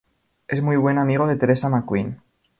[0.47, 2.23] Es muy buen amigo de Theresa McQueen.